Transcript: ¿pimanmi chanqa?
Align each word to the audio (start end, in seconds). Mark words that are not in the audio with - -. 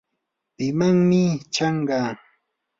¿pimanmi 0.55 1.23
chanqa? 1.55 1.99